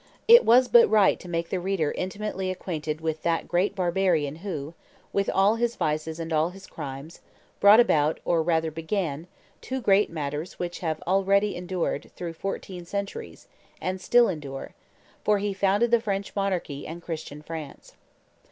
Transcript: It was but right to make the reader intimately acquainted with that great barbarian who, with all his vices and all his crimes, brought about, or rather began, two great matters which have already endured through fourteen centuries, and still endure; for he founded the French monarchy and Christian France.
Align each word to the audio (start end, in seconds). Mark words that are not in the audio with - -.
It 0.27 0.43
was 0.43 0.67
but 0.67 0.89
right 0.89 1.19
to 1.19 1.29
make 1.29 1.49
the 1.51 1.59
reader 1.59 1.91
intimately 1.91 2.49
acquainted 2.49 3.01
with 3.01 3.21
that 3.21 3.47
great 3.47 3.75
barbarian 3.75 4.37
who, 4.37 4.73
with 5.13 5.29
all 5.29 5.57
his 5.57 5.75
vices 5.75 6.19
and 6.19 6.33
all 6.33 6.49
his 6.49 6.65
crimes, 6.65 7.21
brought 7.59 7.79
about, 7.79 8.19
or 8.25 8.41
rather 8.41 8.71
began, 8.71 9.27
two 9.61 9.79
great 9.79 10.09
matters 10.09 10.57
which 10.57 10.79
have 10.79 11.03
already 11.05 11.55
endured 11.55 12.09
through 12.15 12.33
fourteen 12.33 12.83
centuries, 12.83 13.47
and 13.79 14.01
still 14.01 14.27
endure; 14.27 14.73
for 15.23 15.37
he 15.37 15.53
founded 15.53 15.91
the 15.91 16.01
French 16.01 16.35
monarchy 16.35 16.87
and 16.87 17.03
Christian 17.03 17.43
France. 17.43 17.93